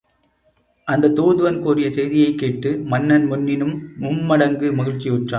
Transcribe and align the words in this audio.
அந்தத் 0.85 1.15
தூதுவன் 1.15 1.61
கூறிய 1.61 1.91
செய்தியைக் 1.91 2.37
கேட்டு, 2.37 2.77
மன்னன் 2.85 3.25
முன்னினும் 3.25 3.89
மும் 3.97 4.21
மடங்கு 4.21 4.71
மகிழ்ச்சியுற்றான். 4.71 5.29